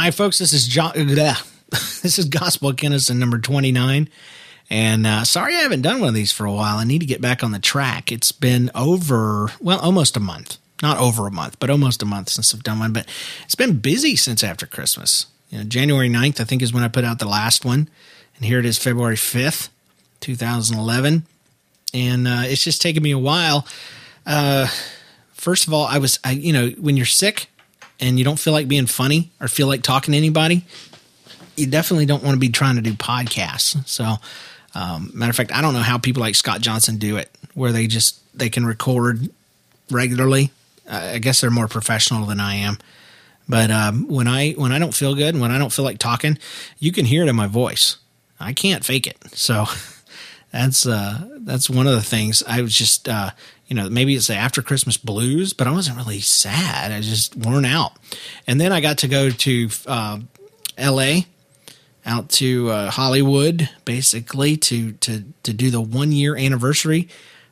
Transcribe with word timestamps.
Hi, 0.00 0.12
folks. 0.12 0.38
This 0.38 0.52
is 0.52 0.68
John. 0.68 0.92
This 2.02 2.20
is 2.20 2.26
Gospel 2.26 2.72
Kennison 2.72 3.18
number 3.18 3.36
29. 3.40 4.08
And 4.70 5.06
uh, 5.08 5.24
sorry 5.24 5.56
I 5.56 5.62
haven't 5.62 5.82
done 5.82 5.98
one 5.98 6.08
of 6.08 6.14
these 6.14 6.30
for 6.30 6.46
a 6.46 6.52
while. 6.52 6.76
I 6.76 6.84
need 6.84 7.00
to 7.00 7.04
get 7.06 7.20
back 7.20 7.42
on 7.42 7.50
the 7.50 7.58
track. 7.58 8.12
It's 8.12 8.30
been 8.30 8.70
over, 8.76 9.50
well, 9.60 9.80
almost 9.80 10.16
a 10.16 10.20
month. 10.20 10.58
Not 10.84 10.98
over 10.98 11.26
a 11.26 11.32
month, 11.32 11.58
but 11.58 11.68
almost 11.68 12.00
a 12.00 12.06
month 12.06 12.28
since 12.28 12.54
I've 12.54 12.62
done 12.62 12.78
one. 12.78 12.92
But 12.92 13.08
it's 13.42 13.56
been 13.56 13.80
busy 13.80 14.14
since 14.14 14.44
after 14.44 14.66
Christmas. 14.66 15.26
You 15.50 15.58
know, 15.58 15.64
January 15.64 16.08
9th, 16.08 16.40
I 16.40 16.44
think, 16.44 16.62
is 16.62 16.72
when 16.72 16.84
I 16.84 16.88
put 16.88 17.04
out 17.04 17.18
the 17.18 17.26
last 17.26 17.64
one. 17.64 17.88
And 18.36 18.44
here 18.44 18.60
it 18.60 18.66
is, 18.66 18.78
February 18.78 19.16
5th, 19.16 19.68
2011. 20.20 21.26
And 21.92 22.28
uh, 22.28 22.42
it's 22.44 22.62
just 22.62 22.80
taken 22.80 23.02
me 23.02 23.10
a 23.10 23.18
while. 23.18 23.66
Uh, 24.24 24.68
first 25.32 25.66
of 25.66 25.74
all, 25.74 25.86
I 25.86 25.98
was, 25.98 26.20
I, 26.22 26.30
you 26.30 26.52
know, 26.52 26.68
when 26.78 26.96
you're 26.96 27.04
sick 27.04 27.48
and 28.00 28.18
you 28.18 28.24
don't 28.24 28.38
feel 28.38 28.52
like 28.52 28.68
being 28.68 28.86
funny 28.86 29.30
or 29.40 29.48
feel 29.48 29.66
like 29.66 29.82
talking 29.82 30.12
to 30.12 30.18
anybody, 30.18 30.64
you 31.56 31.66
definitely 31.66 32.06
don't 32.06 32.22
want 32.22 32.34
to 32.34 32.40
be 32.40 32.48
trying 32.48 32.76
to 32.76 32.82
do 32.82 32.92
podcasts. 32.92 33.86
So, 33.86 34.16
um, 34.74 35.10
matter 35.14 35.30
of 35.30 35.36
fact, 35.36 35.52
I 35.52 35.60
don't 35.60 35.74
know 35.74 35.80
how 35.80 35.98
people 35.98 36.20
like 36.20 36.34
Scott 36.34 36.60
Johnson 36.60 36.98
do 36.98 37.16
it, 37.16 37.30
where 37.54 37.72
they 37.72 37.86
just 37.86 38.20
they 38.36 38.48
can 38.48 38.64
record 38.64 39.30
regularly. 39.90 40.50
Uh, 40.88 41.12
I 41.14 41.18
guess 41.18 41.40
they're 41.40 41.50
more 41.50 41.68
professional 41.68 42.26
than 42.26 42.40
I 42.40 42.54
am. 42.54 42.78
But 43.48 43.70
um, 43.70 44.06
when 44.08 44.28
I 44.28 44.52
when 44.52 44.72
I 44.72 44.78
don't 44.78 44.94
feel 44.94 45.14
good 45.14 45.34
and 45.34 45.40
when 45.40 45.50
I 45.50 45.58
don't 45.58 45.72
feel 45.72 45.84
like 45.84 45.98
talking, 45.98 46.38
you 46.78 46.92
can 46.92 47.06
hear 47.06 47.22
it 47.22 47.28
in 47.28 47.36
my 47.36 47.46
voice. 47.46 47.96
I 48.38 48.52
can't 48.52 48.84
fake 48.84 49.06
it. 49.06 49.16
So 49.32 49.64
that's 50.52 50.86
uh, 50.86 51.28
that's 51.40 51.70
one 51.70 51.86
of 51.86 51.94
the 51.94 52.02
things. 52.02 52.42
I 52.46 52.60
was 52.60 52.74
just 52.74 53.08
uh, 53.08 53.30
you 53.68 53.76
know 53.76 53.88
maybe 53.88 54.14
it's 54.16 54.26
the 54.26 54.34
after 54.34 54.60
Christmas 54.60 54.96
blues, 54.96 55.52
but 55.52 55.66
I 55.66 55.70
wasn't 55.70 55.96
really 55.96 56.20
sad. 56.20 56.90
I 56.90 57.00
just 57.00 57.36
worn 57.36 57.64
out. 57.64 57.92
And 58.46 58.60
then 58.60 58.72
I 58.72 58.80
got 58.80 58.98
to 58.98 59.08
go 59.08 59.30
to 59.30 59.68
uh, 59.86 60.18
L.A 60.76 61.26
out 62.08 62.30
to 62.30 62.70
uh, 62.70 62.90
Hollywood, 62.90 63.68
basically 63.84 64.56
to 64.56 64.92
to 64.92 65.24
to 65.42 65.52
do 65.52 65.70
the 65.70 65.80
one 65.80 66.10
year 66.10 66.36
anniversary 66.36 67.08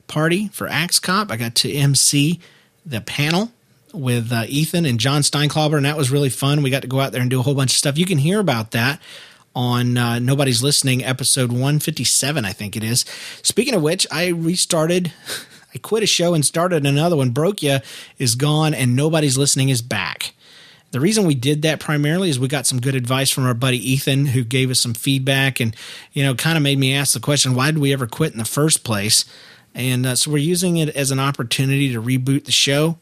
party 0.08 0.48
for 0.48 0.66
Axe 0.66 0.98
Cop. 0.98 1.30
I 1.30 1.36
got 1.36 1.54
to 1.56 1.72
MC 1.72 2.40
the 2.84 3.00
panel 3.00 3.52
with 3.92 4.32
uh, 4.32 4.44
Ethan 4.48 4.86
and 4.86 4.98
John 4.98 5.22
Steinklauber, 5.22 5.76
and 5.76 5.84
that 5.84 5.96
was 5.96 6.10
really 6.10 6.30
fun. 6.30 6.62
We 6.62 6.70
got 6.70 6.82
to 6.82 6.88
go 6.88 7.00
out 7.00 7.12
there 7.12 7.20
and 7.20 7.30
do 7.30 7.38
a 7.38 7.42
whole 7.42 7.54
bunch 7.54 7.72
of 7.72 7.76
stuff. 7.76 7.98
You 7.98 8.06
can 8.06 8.18
hear 8.18 8.40
about 8.40 8.72
that 8.72 9.00
on 9.54 9.96
uh, 9.96 10.18
Nobody's 10.18 10.62
Listening, 10.62 11.02
episode 11.02 11.50
157, 11.50 12.44
I 12.44 12.52
think 12.52 12.76
it 12.76 12.84
is. 12.84 13.06
Speaking 13.42 13.74
of 13.74 13.82
which, 13.82 14.06
I 14.10 14.28
restarted. 14.28 15.12
I 15.76 15.78
quit 15.78 16.02
a 16.02 16.06
show 16.06 16.32
and 16.32 16.42
started 16.42 16.86
another 16.86 17.16
one. 17.16 17.30
Broke 17.30 17.62
Ya 17.62 17.80
is 18.16 18.34
gone, 18.34 18.72
and 18.72 18.96
Nobody's 18.96 19.36
Listening 19.36 19.68
is 19.68 19.82
back. 19.82 20.32
The 20.92 21.00
reason 21.00 21.26
we 21.26 21.34
did 21.34 21.60
that 21.62 21.80
primarily 21.80 22.30
is 22.30 22.40
we 22.40 22.48
got 22.48 22.66
some 22.66 22.80
good 22.80 22.94
advice 22.94 23.30
from 23.30 23.44
our 23.44 23.52
buddy 23.52 23.76
Ethan, 23.76 24.24
who 24.24 24.42
gave 24.42 24.70
us 24.70 24.80
some 24.80 24.94
feedback 24.94 25.60
and, 25.60 25.76
you 26.14 26.24
know, 26.24 26.34
kind 26.34 26.56
of 26.56 26.62
made 26.62 26.78
me 26.78 26.94
ask 26.94 27.12
the 27.12 27.20
question, 27.20 27.54
why 27.54 27.66
did 27.66 27.78
we 27.78 27.92
ever 27.92 28.06
quit 28.06 28.32
in 28.32 28.38
the 28.38 28.46
first 28.46 28.84
place? 28.84 29.26
And 29.74 30.06
uh, 30.06 30.16
so 30.16 30.30
we're 30.30 30.38
using 30.38 30.78
it 30.78 30.88
as 30.96 31.10
an 31.10 31.20
opportunity 31.20 31.92
to 31.92 32.00
reboot 32.00 32.46
the 32.46 32.52
show. 32.52 32.96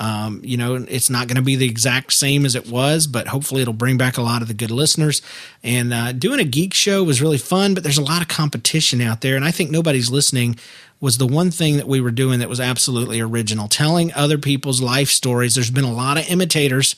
Um, 0.00 0.40
you 0.42 0.56
know, 0.56 0.74
it's 0.74 1.08
not 1.08 1.28
going 1.28 1.36
to 1.36 1.42
be 1.42 1.54
the 1.54 1.68
exact 1.68 2.12
same 2.12 2.44
as 2.44 2.56
it 2.56 2.68
was, 2.68 3.06
but 3.06 3.28
hopefully 3.28 3.62
it'll 3.62 3.74
bring 3.74 3.96
back 3.96 4.16
a 4.16 4.22
lot 4.22 4.42
of 4.42 4.48
the 4.48 4.54
good 4.54 4.72
listeners. 4.72 5.22
And 5.62 5.94
uh, 5.94 6.12
doing 6.12 6.40
a 6.40 6.44
geek 6.44 6.74
show 6.74 7.04
was 7.04 7.22
really 7.22 7.38
fun, 7.38 7.74
but 7.74 7.82
there's 7.82 7.98
a 7.98 8.04
lot 8.04 8.20
of 8.20 8.28
competition 8.28 9.00
out 9.00 9.20
there. 9.20 9.36
And 9.36 9.44
I 9.44 9.52
think 9.52 9.70
nobody's 9.70 10.10
listening 10.10 10.56
was 11.00 11.18
the 11.18 11.26
one 11.26 11.50
thing 11.50 11.76
that 11.76 11.86
we 11.86 12.00
were 12.00 12.10
doing 12.10 12.40
that 12.40 12.48
was 12.48 12.60
absolutely 12.60 13.20
original, 13.20 13.68
telling 13.68 14.12
other 14.14 14.38
people's 14.38 14.80
life 14.80 15.10
stories. 15.10 15.54
There's 15.54 15.70
been 15.70 15.84
a 15.84 15.92
lot 15.92 16.18
of 16.18 16.28
imitators 16.28 16.96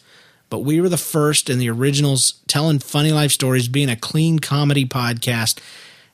but 0.48 0.60
we 0.60 0.80
were 0.80 0.88
the 0.88 0.96
first 0.96 1.50
in 1.50 1.58
the 1.58 1.70
originals 1.70 2.40
telling 2.46 2.78
funny 2.78 3.12
life 3.12 3.32
stories, 3.32 3.68
being 3.68 3.88
a 3.88 3.96
clean 3.96 4.38
comedy 4.38 4.86
podcast. 4.86 5.58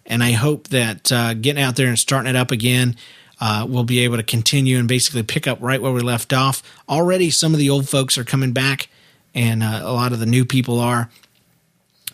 And 0.06 0.22
I 0.22 0.32
hope 0.32 0.68
that 0.68 1.12
uh, 1.12 1.34
getting 1.34 1.62
out 1.62 1.76
there 1.76 1.88
and 1.88 1.98
starting 1.98 2.30
it 2.30 2.36
up 2.36 2.50
again, 2.50 2.96
uh, 3.42 3.66
we'll 3.68 3.82
be 3.82 3.98
able 3.98 4.16
to 4.16 4.22
continue 4.22 4.78
and 4.78 4.86
basically 4.86 5.24
pick 5.24 5.48
up 5.48 5.58
right 5.60 5.82
where 5.82 5.90
we 5.90 6.00
left 6.00 6.32
off. 6.32 6.62
Already, 6.88 7.28
some 7.28 7.52
of 7.52 7.58
the 7.58 7.70
old 7.70 7.88
folks 7.88 8.16
are 8.16 8.22
coming 8.22 8.52
back, 8.52 8.88
and 9.34 9.64
uh, 9.64 9.80
a 9.82 9.92
lot 9.92 10.12
of 10.12 10.20
the 10.20 10.26
new 10.26 10.44
people 10.44 10.78
are. 10.78 11.10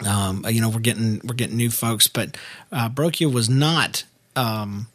Um, 0.09 0.47
you 0.49 0.63
know, 0.63 0.71
we're 0.71 0.81
getting 0.81 1.21
we're 1.23 1.35
getting 1.35 1.59
new 1.59 1.69
folks, 1.69 2.09
but 2.09 2.39
uh, 2.73 2.89
Broke 2.89 3.21
Ya 3.21 3.29
was 3.29 3.51
not. 3.51 4.05
Um, 4.37 4.87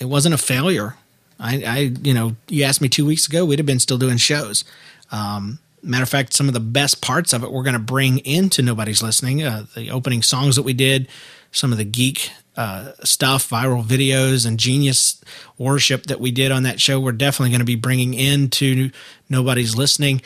it 0.00 0.04
wasn't 0.04 0.36
a 0.36 0.38
failure. 0.38 0.94
I, 1.40 1.64
I, 1.64 1.78
you 2.02 2.14
know, 2.14 2.36
you 2.48 2.62
asked 2.62 2.80
me 2.80 2.88
two 2.88 3.04
weeks 3.04 3.26
ago, 3.26 3.44
we'd 3.44 3.58
have 3.58 3.66
been 3.66 3.80
still 3.80 3.98
doing 3.98 4.16
shows. 4.16 4.64
Um, 5.10 5.58
Matter 5.82 6.04
of 6.04 6.08
fact, 6.08 6.34
some 6.34 6.46
of 6.46 6.54
the 6.54 6.60
best 6.60 7.02
parts 7.02 7.32
of 7.32 7.42
it 7.42 7.50
we're 7.50 7.64
going 7.64 7.74
to 7.74 7.78
bring 7.78 8.18
into 8.20 8.62
Nobody's 8.62 9.02
Listening. 9.02 9.42
Uh, 9.42 9.66
the 9.74 9.90
opening 9.90 10.22
songs 10.22 10.56
that 10.56 10.62
we 10.62 10.72
did, 10.72 11.08
some 11.52 11.72
of 11.72 11.78
the 11.78 11.84
geek 11.84 12.30
uh, 12.56 12.92
stuff, 13.02 13.48
viral 13.48 13.84
videos, 13.84 14.46
and 14.46 14.58
genius 14.58 15.20
worship 15.58 16.04
that 16.04 16.20
we 16.20 16.30
did 16.30 16.52
on 16.52 16.62
that 16.64 16.80
show, 16.80 17.00
we're 17.00 17.12
definitely 17.12 17.50
going 17.50 17.60
to 17.60 17.64
be 17.64 17.76
bringing 17.76 18.14
into 18.14 18.90
Nobody's 19.28 19.76
Listening. 19.76 20.22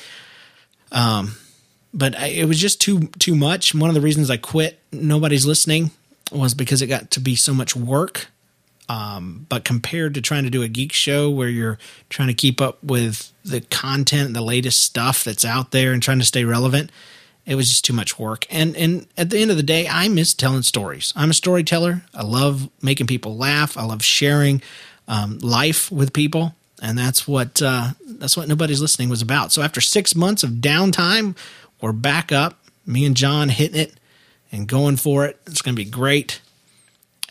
Um, 0.92 1.36
but 1.94 2.16
I, 2.16 2.26
it 2.26 2.44
was 2.46 2.58
just 2.58 2.80
too 2.80 3.08
too 3.18 3.34
much. 3.34 3.74
One 3.74 3.90
of 3.90 3.94
the 3.94 4.00
reasons 4.00 4.30
I 4.30 4.36
quit 4.36 4.78
Nobody's 4.92 5.46
Listening 5.46 5.90
was 6.30 6.54
because 6.54 6.82
it 6.82 6.86
got 6.86 7.10
to 7.12 7.20
be 7.20 7.34
so 7.34 7.54
much 7.54 7.74
work 7.74 8.28
um, 8.88 9.46
but 9.48 9.64
compared 9.64 10.14
to 10.14 10.22
trying 10.22 10.44
to 10.44 10.50
do 10.50 10.62
a 10.62 10.68
geek 10.68 10.92
show 10.92 11.28
where 11.28 11.48
you're 11.48 11.78
trying 12.08 12.28
to 12.28 12.34
keep 12.34 12.60
up 12.60 12.82
with 12.82 13.32
the 13.44 13.60
content, 13.60 14.32
the 14.32 14.40
latest 14.40 14.82
stuff 14.82 15.24
that's 15.24 15.44
out 15.44 15.72
there, 15.72 15.92
and 15.92 16.02
trying 16.02 16.20
to 16.20 16.24
stay 16.24 16.44
relevant, 16.44 16.90
it 17.48 17.54
was 17.54 17.70
just 17.70 17.84
too 17.84 17.94
much 17.94 18.18
work. 18.18 18.46
And 18.50 18.76
and 18.76 19.06
at 19.16 19.30
the 19.30 19.38
end 19.38 19.50
of 19.50 19.56
the 19.56 19.62
day, 19.62 19.88
I 19.88 20.08
miss 20.08 20.34
telling 20.34 20.62
stories. 20.62 21.14
I'm 21.16 21.30
a 21.30 21.34
storyteller. 21.34 22.02
I 22.14 22.22
love 22.22 22.68
making 22.82 23.06
people 23.06 23.36
laugh. 23.36 23.78
I 23.78 23.84
love 23.84 24.04
sharing 24.04 24.60
um, 25.08 25.38
life 25.38 25.90
with 25.90 26.12
people, 26.12 26.54
and 26.82 26.98
that's 26.98 27.26
what 27.26 27.62
uh, 27.62 27.92
that's 28.06 28.36
what 28.36 28.48
nobody's 28.48 28.82
listening 28.82 29.08
was 29.08 29.22
about. 29.22 29.50
So 29.50 29.62
after 29.62 29.80
six 29.80 30.14
months 30.14 30.42
of 30.42 30.50
downtime, 30.50 31.36
we're 31.80 31.92
back 31.92 32.30
up. 32.32 32.58
Me 32.84 33.06
and 33.06 33.16
John 33.16 33.48
hitting 33.48 33.80
it 33.80 33.94
and 34.52 34.68
going 34.68 34.96
for 34.96 35.24
it. 35.24 35.40
It's 35.46 35.62
going 35.62 35.74
to 35.74 35.82
be 35.82 35.90
great 35.90 36.42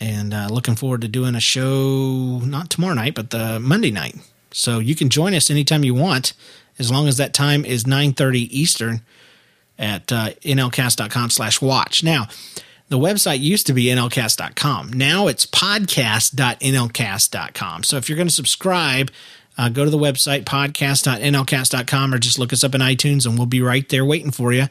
and 0.00 0.32
uh, 0.32 0.48
looking 0.50 0.76
forward 0.76 1.00
to 1.02 1.08
doing 1.08 1.34
a 1.34 1.40
show 1.40 2.40
not 2.44 2.70
tomorrow 2.70 2.94
night, 2.94 3.14
but 3.14 3.30
the 3.30 3.58
Monday 3.60 3.90
night. 3.90 4.16
So 4.52 4.78
you 4.78 4.94
can 4.94 5.10
join 5.10 5.34
us 5.34 5.50
anytime 5.50 5.84
you 5.84 5.94
want, 5.94 6.32
as 6.78 6.90
long 6.90 7.08
as 7.08 7.16
that 7.16 7.34
time 7.34 7.64
is 7.64 7.84
9.30 7.84 8.48
Eastern 8.50 9.02
at 9.78 10.10
uh, 10.12 10.30
nlcast.com 10.42 11.30
slash 11.30 11.60
watch. 11.60 12.02
Now, 12.02 12.28
the 12.88 12.98
website 12.98 13.40
used 13.40 13.66
to 13.66 13.74
be 13.74 13.84
nlcast.com. 13.84 14.92
Now 14.92 15.28
it's 15.28 15.46
podcast.nlcast.com. 15.46 17.84
So 17.84 17.96
if 17.96 18.08
you're 18.08 18.16
going 18.16 18.28
to 18.28 18.34
subscribe, 18.34 19.10
uh, 19.58 19.68
go 19.68 19.84
to 19.84 19.90
the 19.90 19.98
website 19.98 20.44
podcast.nlcast.com 20.44 22.14
or 22.14 22.18
just 22.18 22.38
look 22.38 22.52
us 22.52 22.64
up 22.64 22.74
in 22.74 22.80
iTunes 22.80 23.26
and 23.26 23.36
we'll 23.36 23.46
be 23.46 23.60
right 23.60 23.88
there 23.88 24.04
waiting 24.04 24.30
for 24.30 24.52
you. 24.52 24.66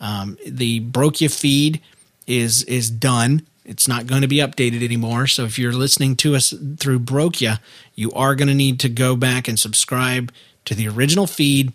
Um, 0.00 0.38
the 0.46 0.80
Broke 0.80 1.20
Ya 1.20 1.28
feed 1.28 1.80
is 2.26 2.62
is 2.64 2.90
done. 2.90 3.46
It's 3.64 3.88
not 3.88 4.06
going 4.06 4.22
to 4.22 4.28
be 4.28 4.36
updated 4.36 4.82
anymore. 4.82 5.26
So 5.26 5.44
if 5.44 5.58
you're 5.58 5.72
listening 5.72 6.16
to 6.16 6.36
us 6.36 6.54
through 6.78 7.00
Broke 7.00 7.40
Ya, 7.40 7.56
you 7.94 8.12
are 8.12 8.34
going 8.34 8.48
to 8.48 8.54
need 8.54 8.80
to 8.80 8.88
go 8.88 9.16
back 9.16 9.48
and 9.48 9.58
subscribe 9.58 10.32
to 10.64 10.74
the 10.74 10.88
original 10.88 11.26
feed. 11.26 11.72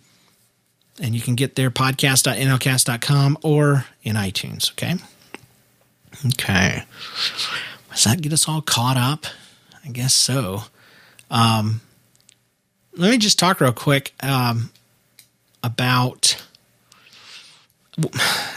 And 1.01 1.15
you 1.15 1.21
can 1.21 1.35
get 1.35 1.55
there 1.55 1.71
podcast.nlcast.com 1.71 3.39
or 3.41 3.85
in 4.03 4.15
iTunes. 4.15 4.71
Okay. 4.73 4.95
Okay. 6.27 6.83
Does 7.91 8.03
that 8.03 8.21
get 8.21 8.31
us 8.31 8.47
all 8.47 8.61
caught 8.61 8.97
up? 8.97 9.25
I 9.83 9.89
guess 9.89 10.13
so. 10.13 10.63
Um, 11.31 11.81
let 12.95 13.11
me 13.11 13.17
just 13.17 13.39
talk 13.39 13.59
real 13.59 13.73
quick 13.73 14.13
um, 14.21 14.71
about 15.63 16.41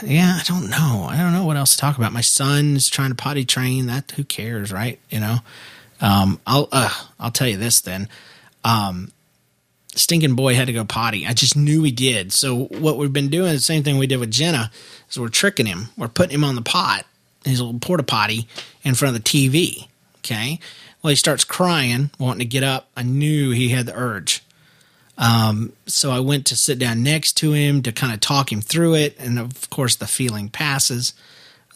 yeah, 0.02 0.38
I 0.40 0.42
don't 0.46 0.70
know. 0.70 1.06
I 1.08 1.18
don't 1.18 1.32
know 1.32 1.44
what 1.44 1.56
else 1.56 1.72
to 1.72 1.78
talk 1.78 1.98
about. 1.98 2.12
My 2.12 2.22
son's 2.22 2.88
trying 2.88 3.10
to 3.10 3.14
potty 3.14 3.44
train. 3.44 3.86
That 3.86 4.10
who 4.12 4.24
cares, 4.24 4.72
right? 4.72 4.98
You 5.10 5.20
know. 5.20 5.38
Um, 6.00 6.40
I'll 6.46 6.68
uh, 6.72 6.92
I'll 7.18 7.30
tell 7.30 7.48
you 7.48 7.56
this 7.56 7.80
then. 7.80 8.08
Um, 8.64 9.12
stinking 9.96 10.34
boy 10.34 10.54
had 10.54 10.66
to 10.66 10.72
go 10.72 10.84
potty. 10.84 11.26
I 11.26 11.32
just 11.32 11.56
knew 11.56 11.82
he 11.82 11.90
did. 11.90 12.32
So 12.32 12.64
what 12.66 12.98
we've 12.98 13.12
been 13.12 13.28
doing, 13.28 13.52
the 13.52 13.60
same 13.60 13.82
thing 13.82 13.98
we 13.98 14.06
did 14.06 14.20
with 14.20 14.30
Jenna, 14.30 14.70
is 15.10 15.18
we're 15.18 15.28
tricking 15.28 15.66
him. 15.66 15.88
We're 15.96 16.08
putting 16.08 16.34
him 16.34 16.44
on 16.44 16.54
the 16.54 16.62
pot, 16.62 17.06
his 17.44 17.60
little 17.60 17.80
porta 17.80 18.02
potty, 18.02 18.46
in 18.84 18.94
front 18.94 19.16
of 19.16 19.22
the 19.22 19.28
TV. 19.28 19.88
Okay. 20.18 20.60
Well, 21.02 21.10
he 21.10 21.16
starts 21.16 21.44
crying, 21.44 22.10
wanting 22.18 22.40
to 22.40 22.44
get 22.44 22.62
up. 22.62 22.88
I 22.96 23.02
knew 23.02 23.50
he 23.50 23.68
had 23.68 23.86
the 23.86 23.96
urge. 23.96 24.42
Um, 25.18 25.72
so 25.86 26.10
I 26.10 26.20
went 26.20 26.46
to 26.46 26.56
sit 26.56 26.78
down 26.78 27.02
next 27.02 27.34
to 27.38 27.52
him 27.52 27.82
to 27.82 27.92
kind 27.92 28.12
of 28.12 28.20
talk 28.20 28.52
him 28.52 28.60
through 28.60 28.94
it. 28.96 29.16
And 29.18 29.38
of 29.38 29.70
course, 29.70 29.96
the 29.96 30.06
feeling 30.06 30.48
passes. 30.48 31.14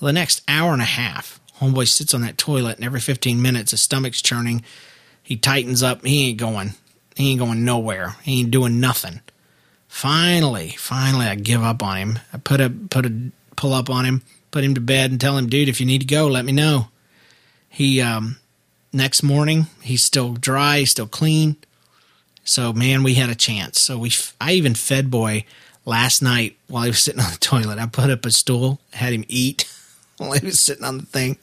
The 0.01 0.13
next 0.13 0.43
hour 0.49 0.73
and 0.73 0.83
a 0.83 0.87
half, 0.87 1.41
Homeboy 1.61 1.87
sits 1.87 2.15
on 2.15 2.23
that 2.23 2.39
toilet, 2.39 2.77
and 2.77 2.85
every 2.85 3.01
15 3.01 3.41
minutes, 3.41 3.73
his 3.73 3.83
stomach's 3.83 4.23
churning. 4.23 4.63
He 5.23 5.37
tightens 5.37 5.83
up. 5.83 6.05
He 6.05 6.31
ain't 6.31 6.39
going. 6.39 6.75
He 7.17 7.31
ain't 7.31 7.41
going 7.41 7.65
nowhere. 7.65 8.17
He 8.23 8.41
ain't 8.41 8.51
doing 8.51 8.81
nothing. 8.81 9.21
finally, 9.89 10.71
finally, 10.79 11.27
I 11.27 11.35
give 11.35 11.63
up 11.63 11.83
on 11.83 11.97
him. 11.97 12.19
I 12.33 12.39
put 12.39 12.61
a 12.61 12.71
put 12.71 13.07
a 13.07 13.31
pull 13.57 13.75
up 13.75 13.91
on 13.91 14.05
him, 14.05 14.23
put 14.51 14.65
him 14.65 14.75
to 14.75 14.81
bed, 14.81 15.11
and 15.11 15.21
tell 15.21 15.37
him, 15.37 15.49
dude, 15.49 15.69
if 15.69 15.81
you 15.81 15.87
need 15.87 16.01
to 16.01 16.07
go, 16.07 16.27
let 16.27 16.45
me 16.45 16.53
know. 16.53 16.89
He 17.69 18.01
um, 18.01 18.39
next 18.93 19.23
morning, 19.23 19.67
he's 19.83 20.03
still 20.05 20.35
dry, 20.35 20.85
still 20.85 21.07
clean. 21.07 21.57
So 22.45 22.73
man, 22.73 23.03
we 23.03 23.15
had 23.15 23.31
a 23.31 23.35
chance. 23.35 23.81
So 23.81 23.99
we, 23.99 24.13
I 24.41 24.53
even 24.53 24.75
fed 24.75 25.11
boy 25.11 25.45
last 25.85 26.23
night 26.23 26.57
while 26.69 26.85
he 26.85 26.91
was 26.91 27.03
sitting 27.03 27.21
on 27.25 27.31
the 27.31 27.39
toilet. 27.39 27.79
I 27.79 27.87
put 27.87 28.11
up 28.11 28.25
a 28.25 28.31
stool, 28.31 28.81
had 28.93 29.13
him 29.13 29.25
eat 29.29 29.73
while 30.17 30.33
he 30.33 30.45
was 30.45 30.61
sitting 30.61 30.85
on 30.85 30.99
the 30.99 31.07
thing. 31.07 31.39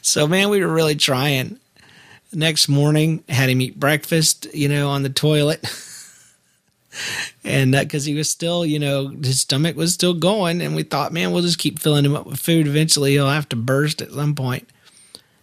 So 0.00 0.26
man, 0.26 0.48
we 0.48 0.60
were 0.60 0.72
really 0.72 0.96
trying. 0.96 1.58
Next 2.32 2.68
morning, 2.68 3.24
had 3.28 3.50
him 3.50 3.60
eat 3.60 3.78
breakfast, 3.78 4.46
you 4.54 4.68
know, 4.68 4.88
on 4.88 5.02
the 5.02 5.10
toilet. 5.10 5.62
and 7.44 7.74
uh, 7.74 7.82
because 7.82 8.04
he 8.04 8.14
was 8.14 8.30
still, 8.30 8.64
you 8.64 8.78
know, 8.78 9.08
his 9.08 9.40
stomach 9.40 9.76
was 9.76 9.94
still 9.94 10.14
going, 10.14 10.60
and 10.60 10.74
we 10.74 10.82
thought, 10.82 11.12
man, 11.12 11.32
we'll 11.32 11.42
just 11.42 11.58
keep 11.58 11.78
filling 11.78 12.04
him 12.04 12.16
up 12.16 12.26
with 12.26 12.40
food. 12.40 12.66
Eventually, 12.66 13.12
he'll 13.12 13.28
have 13.28 13.48
to 13.50 13.56
burst 13.56 14.00
at 14.02 14.12
some 14.12 14.34
point. 14.34 14.68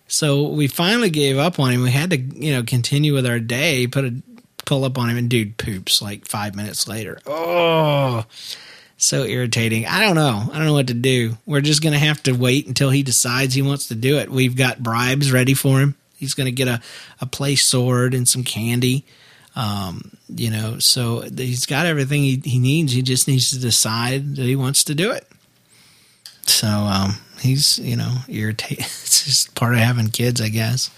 So 0.08 0.48
we 0.48 0.68
finally 0.68 1.12
gave 1.12 1.38
up 1.38 1.60
on 1.60 1.72
him. 1.72 1.84
We 1.84 1.92
had 1.92 2.10
to, 2.10 2.18
you 2.18 2.54
know, 2.54 2.64
continue 2.64 3.14
with 3.14 3.28
our 3.28 3.40
day. 3.40 3.86
Put 3.86 4.06
a 4.06 4.22
pull 4.66 4.84
up 4.84 4.98
on 4.98 5.10
him, 5.10 5.18
and 5.18 5.30
dude 5.30 5.58
poops 5.58 6.02
like 6.02 6.26
five 6.26 6.56
minutes 6.56 6.88
later. 6.88 7.20
Oh, 7.26 8.26
so 8.98 9.24
irritating. 9.24 9.86
I 9.86 10.00
don't 10.00 10.16
know. 10.16 10.50
I 10.52 10.58
don't 10.58 10.66
know 10.66 10.74
what 10.74 10.88
to 10.88 10.94
do. 10.94 11.38
We're 11.46 11.62
just 11.62 11.84
gonna 11.84 12.00
have 12.00 12.22
to 12.24 12.34
wait 12.34 12.68
until 12.68 12.90
he 12.90 13.04
decides 13.04 13.54
he 13.54 13.62
wants 13.62 13.88
to 13.88 13.96
do 13.96 14.18
it. 14.18 14.30
We've 14.32 14.56
got 14.56 14.84
bribes 14.84 15.32
ready 15.32 15.54
for 15.54 15.80
him. 15.80 15.96
He's 16.20 16.34
gonna 16.34 16.52
get 16.52 16.68
a 16.68 16.82
a 17.22 17.26
play 17.26 17.56
sword 17.56 18.14
and 18.14 18.28
some 18.28 18.44
candy. 18.44 19.06
Um, 19.56 20.12
you 20.28 20.52
know, 20.52 20.80
so 20.80 21.22
he's 21.22 21.66
got 21.66 21.86
everything 21.86 22.22
he, 22.22 22.42
he 22.44 22.60
needs. 22.60 22.94
He 22.94 23.02
just 23.02 23.28
needs 23.28 23.50
to 23.52 23.60
decide 23.60 24.36
that 24.36 24.44
he 24.44 24.56
wants 24.56 24.84
to 24.86 24.96
do 24.96 25.12
it. 25.12 25.28
So 26.44 26.68
um, 26.68 27.18
he's 27.40 27.80
you 27.80 27.96
know 27.96 28.18
irritated. 28.28 28.80
it's 28.86 29.26
just 29.26 29.56
part 29.56 29.74
of 29.74 29.80
having 29.80 30.10
kids, 30.10 30.42
I 30.42 30.50
guess. 30.50 30.92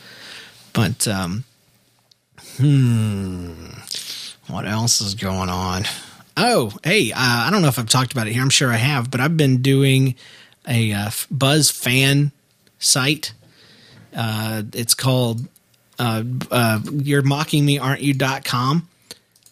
But 0.73 1.07
um, 1.07 1.43
hmm, 2.57 3.53
what 4.47 4.65
else 4.67 5.01
is 5.01 5.15
going 5.15 5.49
on? 5.49 5.83
Oh, 6.37 6.71
hey, 6.83 7.11
uh, 7.11 7.17
I 7.17 7.49
don't 7.51 7.61
know 7.61 7.67
if 7.67 7.77
I've 7.77 7.89
talked 7.89 8.13
about 8.13 8.27
it 8.27 8.33
here. 8.33 8.41
I'm 8.41 8.49
sure 8.49 8.71
I 8.71 8.77
have, 8.77 9.11
but 9.11 9.19
I've 9.19 9.37
been 9.37 9.61
doing 9.61 10.15
a 10.67 10.93
uh, 10.93 11.09
Buzz 11.29 11.69
fan 11.69 12.31
site. 12.79 13.33
Uh, 14.15 14.63
it's 14.73 14.93
called 14.93 15.41
uh, 15.99 16.23
uh, 16.49 16.79
You're 16.91 17.21
Mocking 17.21 17.65
Me, 17.65 17.77
Aren't 17.77 18.01
You.com. 18.01 18.87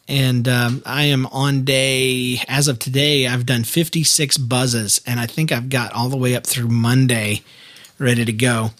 And 0.07 0.47
um, 0.47 0.81
I 0.87 1.03
am 1.03 1.27
on 1.27 1.65
day, 1.65 2.41
as 2.47 2.67
of 2.67 2.79
today, 2.79 3.27
I've 3.27 3.45
done 3.45 3.63
56 3.63 4.39
buzzes, 4.39 5.01
and 5.05 5.19
I 5.19 5.27
think 5.27 5.51
I've 5.51 5.69
got 5.69 5.93
all 5.93 6.09
the 6.09 6.17
way 6.17 6.35
up 6.35 6.47
through 6.47 6.69
Monday 6.69 7.43
ready 7.99 8.25
to 8.25 8.33
go. 8.33 8.71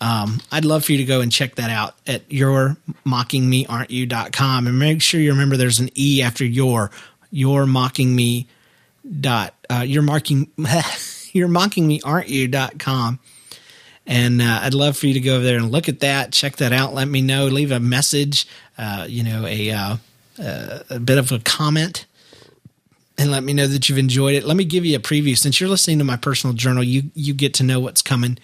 Um, 0.00 0.40
I'd 0.52 0.66
love 0.66 0.84
for 0.84 0.92
you 0.92 0.98
to 0.98 1.04
go 1.04 1.22
and 1.22 1.32
check 1.32 1.54
that 1.56 1.70
out 1.70 1.94
at 2.06 2.30
your 2.30 2.76
mocking 3.04 3.48
me 3.48 3.66
aren't 3.66 3.90
you.com 3.90 4.66
and 4.66 4.78
make 4.78 5.02
sure 5.02 5.20
you 5.20 5.32
remember 5.32 5.56
there's 5.56 5.80
an 5.80 5.90
E 5.98 6.22
after 6.22 6.44
your, 6.44 6.90
your 7.32 7.66
mocking 7.66 8.14
me 8.14 8.46
dot, 9.20 9.54
uh, 9.70 9.84
you're 9.86 10.02
marking, 10.02 10.50
you're 11.32 11.48
mocking 11.48 11.86
me 11.86 12.00
aren't 12.04 12.28
you.com. 12.28 13.18
And 14.08 14.40
uh, 14.40 14.60
I'd 14.62 14.74
love 14.74 14.96
for 14.96 15.06
you 15.06 15.14
to 15.14 15.20
go 15.20 15.36
over 15.36 15.44
there 15.44 15.58
and 15.58 15.70
look 15.70 15.88
at 15.88 16.00
that, 16.00 16.32
check 16.32 16.56
that 16.56 16.72
out. 16.72 16.94
Let 16.94 17.06
me 17.08 17.20
know, 17.20 17.44
leave 17.44 17.70
a 17.70 17.78
message, 17.78 18.48
uh, 18.78 19.04
you 19.06 19.22
know, 19.22 19.44
a, 19.46 19.70
uh, 19.70 19.96
uh, 20.42 20.78
a 20.88 20.98
bit 20.98 21.18
of 21.18 21.30
a 21.30 21.38
comment 21.40 22.06
and 23.18 23.30
let 23.30 23.42
me 23.42 23.52
know 23.52 23.66
that 23.66 23.88
you've 23.88 23.98
enjoyed 23.98 24.34
it. 24.34 24.44
Let 24.44 24.56
me 24.56 24.64
give 24.64 24.86
you 24.86 24.96
a 24.96 25.00
preview. 25.00 25.36
Since 25.36 25.60
you're 25.60 25.68
listening 25.68 25.98
to 25.98 26.04
my 26.04 26.16
personal 26.16 26.54
journal, 26.54 26.84
you 26.84 27.10
you 27.14 27.34
get 27.34 27.52
to 27.54 27.64
know 27.64 27.80
what's 27.80 28.00
coming 28.00 28.38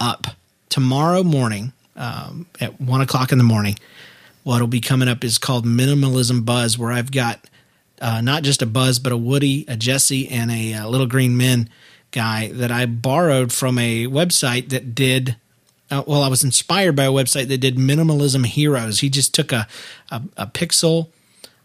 up 0.00 0.28
tomorrow 0.68 1.24
morning 1.24 1.72
um, 1.96 2.46
at 2.60 2.80
one 2.80 3.00
o'clock 3.00 3.32
in 3.32 3.38
the 3.38 3.44
morning. 3.44 3.78
What'll 4.44 4.68
be 4.68 4.80
coming 4.80 5.08
up 5.08 5.24
is 5.24 5.38
called 5.38 5.66
Minimalism 5.66 6.44
Buzz, 6.44 6.78
where 6.78 6.92
I've 6.92 7.10
got 7.10 7.40
uh, 8.00 8.20
not 8.20 8.44
just 8.44 8.62
a 8.62 8.66
Buzz, 8.66 8.98
but 8.98 9.12
a 9.12 9.16
Woody, 9.16 9.64
a 9.68 9.76
Jesse, 9.76 10.28
and 10.28 10.50
a, 10.50 10.72
a 10.72 10.82
uh, 10.82 10.88
Little 10.88 11.06
Green 11.06 11.36
Men 11.36 11.68
guy 12.12 12.48
that 12.52 12.70
I 12.70 12.86
borrowed 12.86 13.52
from 13.52 13.78
a 13.78 14.06
website 14.06 14.68
that 14.70 14.94
did 14.94 15.36
uh, 15.90 16.02
well, 16.06 16.22
I 16.22 16.28
was 16.28 16.42
inspired 16.42 16.96
by 16.96 17.04
a 17.04 17.10
website 17.10 17.48
that 17.48 17.58
did 17.58 17.76
minimalism 17.76 18.46
heroes. 18.46 19.00
He 19.00 19.10
just 19.10 19.34
took 19.34 19.52
a 19.52 19.66
a, 20.10 20.22
a 20.38 20.46
pixel 20.46 21.08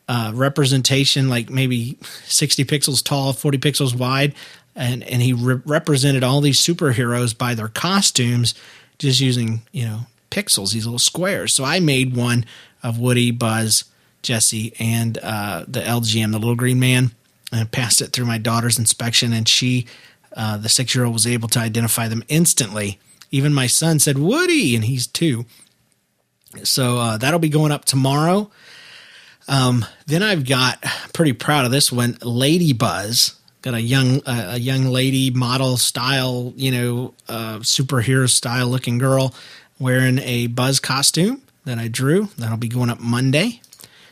uh, 0.09 0.31
representation, 0.33 1.29
like 1.29 1.49
maybe 1.49 1.97
60 2.25 2.63
pixels 2.65 3.03
tall, 3.03 3.33
40 3.33 3.57
pixels 3.57 3.95
wide, 3.95 4.33
and, 4.75 5.03
and 5.03 5.21
he 5.21 5.33
re- 5.33 5.61
represented 5.65 6.23
all 6.23 6.39
these 6.39 6.61
superheroes 6.61 7.37
by 7.37 7.53
their 7.53 7.67
costumes 7.67 8.53
just 8.99 9.19
using, 9.19 9.61
you 9.71 9.85
know, 9.85 9.99
pixels, 10.31 10.73
these 10.73 10.85
little 10.85 10.99
squares. 10.99 11.53
So 11.53 11.63
I 11.63 11.79
made 11.79 12.15
one 12.15 12.45
of 12.83 12.99
Woody, 12.99 13.31
Buzz, 13.31 13.85
Jesse, 14.21 14.73
and 14.79 15.17
uh, 15.21 15.65
the 15.67 15.81
LGM, 15.81 16.31
the 16.31 16.39
little 16.39 16.55
green 16.55 16.79
man, 16.79 17.11
and 17.51 17.71
passed 17.71 18.01
it 18.01 18.07
through 18.07 18.25
my 18.25 18.37
daughter's 18.37 18.79
inspection, 18.79 19.33
and 19.33 19.47
she, 19.47 19.85
uh, 20.37 20.55
the 20.55 20.69
six 20.69 20.95
year 20.95 21.03
old, 21.03 21.13
was 21.13 21.27
able 21.27 21.49
to 21.49 21.59
identify 21.59 22.07
them 22.07 22.23
instantly. 22.29 22.99
Even 23.31 23.53
my 23.53 23.67
son 23.67 23.99
said 23.99 24.17
Woody, 24.17 24.73
and 24.75 24.85
he's 24.85 25.05
two. 25.05 25.45
So 26.63 26.97
uh, 26.97 27.17
that'll 27.17 27.39
be 27.39 27.49
going 27.49 27.73
up 27.73 27.83
tomorrow. 27.83 28.49
Um, 29.49 29.85
then 30.05 30.23
I've 30.23 30.45
got 30.45 30.81
pretty 31.13 31.33
proud 31.33 31.65
of 31.65 31.71
this 31.71 31.91
one, 31.91 32.17
Lady 32.21 32.71
Buzz. 32.73 33.33
Got 33.61 33.73
a 33.73 33.81
young 33.81 34.21
uh, 34.25 34.51
a 34.53 34.59
young 34.59 34.85
lady 34.85 35.29
model 35.31 35.77
style, 35.77 36.53
you 36.55 36.71
know, 36.71 37.13
uh, 37.27 37.59
superhero 37.59 38.29
style 38.29 38.67
looking 38.67 38.97
girl 38.97 39.33
wearing 39.79 40.19
a 40.19 40.47
Buzz 40.47 40.79
costume 40.79 41.41
that 41.65 41.77
I 41.77 41.87
drew. 41.87 42.29
That'll 42.37 42.57
be 42.57 42.69
going 42.69 42.89
up 42.89 42.99
Monday, 42.99 43.61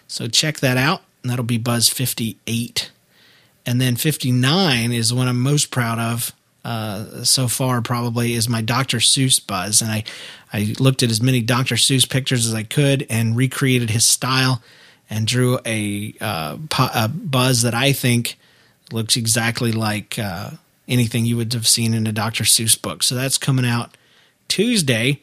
so 0.08 0.28
check 0.28 0.60
that 0.60 0.78
out. 0.78 1.04
that'll 1.24 1.46
be 1.46 1.58
Buzz 1.58 1.90
fifty 1.90 2.38
eight, 2.48 2.92
and 3.66 3.80
then 3.80 3.96
fifty 3.96 4.32
nine 4.32 4.92
is 4.92 5.10
the 5.10 5.16
one 5.16 5.28
I'm 5.28 5.42
most 5.42 5.72
proud 5.72 6.00
of. 6.00 6.32
Uh, 6.64 7.24
so 7.24 7.48
far 7.48 7.80
probably 7.82 8.34
is 8.34 8.50
my 8.50 8.60
Dr. 8.60 8.98
Seuss 8.98 9.46
buzz, 9.46 9.82
and 9.82 9.92
I 9.92 10.04
I 10.56 10.74
looked 10.80 11.04
at 11.04 11.12
as 11.12 11.22
many 11.22 11.42
Dr. 11.42 11.76
Seuss 11.76 12.10
pictures 12.10 12.48
as 12.48 12.54
I 12.54 12.64
could 12.64 13.06
and 13.10 13.36
recreated 13.36 13.90
his 13.90 14.06
style 14.06 14.64
and 15.10 15.28
drew 15.28 15.60
a, 15.66 16.14
uh, 16.22 16.58
a 16.80 17.10
buzz 17.10 17.64
that 17.64 17.74
I 17.74 17.92
think 17.92 18.38
looks 18.92 19.18
exactly 19.18 19.74
like 19.74 20.18
uh, 20.18 20.52
anything 20.88 21.26
you 21.26 21.36
would 21.36 21.52
have 21.54 21.68
seen 21.68 21.94
in 21.94 22.08
a 22.08 22.14
Dr. 22.14 22.46
Seuss 22.46 22.82
book. 22.82 23.04
So 23.04 23.16
that's 23.16 23.38
coming 23.38 23.66
out 23.66 23.98
Tuesday. 24.48 25.22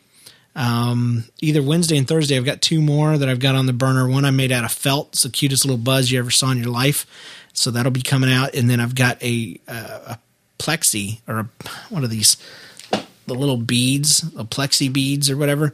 Um, 0.55 1.25
either 1.41 1.63
Wednesday 1.63 1.97
and 1.97 2.07
Thursday. 2.07 2.37
I've 2.37 2.45
got 2.45 2.61
two 2.61 2.83
more 2.83 3.17
that 3.17 3.29
I've 3.29 3.41
got 3.41 3.55
on 3.55 3.65
the 3.65 3.73
burner. 3.73 4.07
One 4.07 4.27
I 4.27 4.31
made 4.31 4.53
out 4.53 4.65
of 4.65 4.73
felt. 4.73 5.09
It's 5.15 5.23
the 5.23 5.31
cutest 5.31 5.65
little 5.65 5.79
buzz 5.79 6.13
you 6.13 6.19
ever 6.19 6.31
saw 6.31 6.51
in 6.51 6.59
your 6.59 6.67
life. 6.67 7.07
So 7.53 7.71
that'll 7.71 7.93
be 7.93 8.03
coming 8.03 8.33
out. 8.33 8.55
And 8.55 8.69
then 8.69 8.81
I've 8.81 8.95
got 8.95 9.23
a, 9.23 9.61
a 9.67 10.19
plexi 10.59 11.21
or 11.29 11.41
a, 11.41 11.49
what 11.91 12.03
are 12.03 12.09
these? 12.09 12.37
The 13.27 13.35
little 13.35 13.57
beads, 13.57 14.23
the 14.23 14.45
plexi 14.45 14.93
beads 14.93 15.31
or 15.31 15.37
whatever 15.37 15.73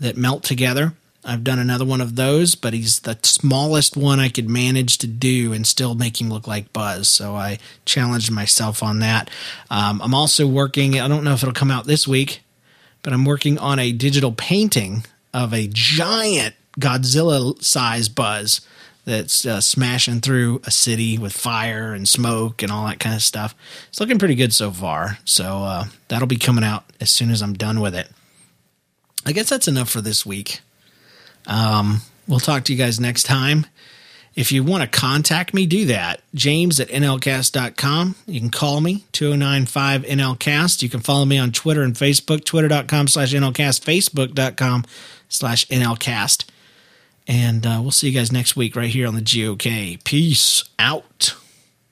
that 0.00 0.16
melt 0.16 0.42
together. 0.44 0.94
I've 1.24 1.44
done 1.44 1.58
another 1.58 1.84
one 1.84 2.00
of 2.00 2.16
those, 2.16 2.54
but 2.54 2.72
he's 2.72 3.00
the 3.00 3.18
smallest 3.22 3.96
one 3.96 4.18
I 4.18 4.30
could 4.30 4.48
manage 4.48 4.96
to 4.98 5.06
do 5.06 5.52
and 5.52 5.66
still 5.66 5.94
make 5.94 6.20
him 6.20 6.30
look 6.30 6.46
like 6.46 6.72
Buzz. 6.72 7.08
So 7.08 7.34
I 7.34 7.58
challenged 7.84 8.30
myself 8.30 8.82
on 8.82 9.00
that. 9.00 9.28
Um, 9.68 10.00
I'm 10.00 10.14
also 10.14 10.46
working, 10.46 10.98
I 10.98 11.08
don't 11.08 11.24
know 11.24 11.34
if 11.34 11.42
it'll 11.42 11.52
come 11.52 11.70
out 11.70 11.86
this 11.86 12.08
week, 12.08 12.42
but 13.02 13.12
I'm 13.12 13.26
working 13.26 13.58
on 13.58 13.78
a 13.78 13.92
digital 13.92 14.32
painting 14.32 15.04
of 15.34 15.52
a 15.52 15.68
giant 15.70 16.54
Godzilla 16.80 17.62
size 17.62 18.08
Buzz 18.08 18.62
that's 19.08 19.46
uh, 19.46 19.58
smashing 19.58 20.20
through 20.20 20.60
a 20.64 20.70
city 20.70 21.16
with 21.16 21.32
fire 21.32 21.94
and 21.94 22.06
smoke 22.06 22.62
and 22.62 22.70
all 22.70 22.86
that 22.86 23.00
kind 23.00 23.14
of 23.14 23.22
stuff. 23.22 23.54
It's 23.88 24.00
looking 24.00 24.18
pretty 24.18 24.34
good 24.34 24.52
so 24.52 24.70
far. 24.70 25.18
So 25.24 25.62
uh, 25.62 25.84
that'll 26.08 26.28
be 26.28 26.36
coming 26.36 26.62
out 26.62 26.84
as 27.00 27.10
soon 27.10 27.30
as 27.30 27.40
I'm 27.40 27.54
done 27.54 27.80
with 27.80 27.94
it. 27.94 28.10
I 29.24 29.32
guess 29.32 29.48
that's 29.48 29.66
enough 29.66 29.88
for 29.88 30.02
this 30.02 30.26
week. 30.26 30.60
Um, 31.46 32.02
we'll 32.26 32.38
talk 32.38 32.64
to 32.64 32.72
you 32.72 32.78
guys 32.78 33.00
next 33.00 33.22
time. 33.22 33.66
If 34.36 34.52
you 34.52 34.62
want 34.62 34.82
to 34.82 34.98
contact 34.98 35.54
me, 35.54 35.64
do 35.64 35.86
that. 35.86 36.20
James 36.34 36.78
at 36.78 36.88
nlcast.com. 36.88 38.14
You 38.26 38.40
can 38.40 38.50
call 38.50 38.80
me, 38.82 39.06
2095 39.12 40.02
NLCast. 40.02 40.82
You 40.82 40.90
can 40.90 41.00
follow 41.00 41.24
me 41.24 41.38
on 41.38 41.50
Twitter 41.50 41.82
and 41.82 41.94
Facebook, 41.94 42.44
twitter.com 42.44 43.08
slash 43.08 43.32
NLCast, 43.32 43.80
facebook.com 43.80 44.84
slash 45.28 45.66
NLCast. 45.66 46.44
And 47.28 47.66
uh, 47.66 47.78
we'll 47.82 47.90
see 47.90 48.08
you 48.08 48.18
guys 48.18 48.32
next 48.32 48.56
week 48.56 48.74
right 48.74 48.88
here 48.88 49.06
on 49.06 49.14
the 49.14 49.20
GOK. 49.20 50.02
Peace 50.02 50.64
out. 50.78 51.36